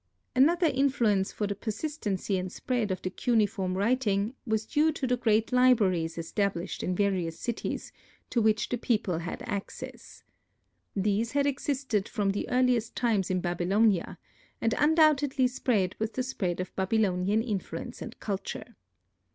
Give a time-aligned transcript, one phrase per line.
[0.35, 5.15] Another influence for the persistency and spread of the cuneiform writing, was due to the
[5.15, 7.91] great libraries established in various cities,
[8.31, 10.23] to which the people had access.
[10.95, 14.17] These had existed from the earliest times in Babylonia,
[14.59, 18.75] and undoubtedly spread with the spread of Babylonian influence and culture.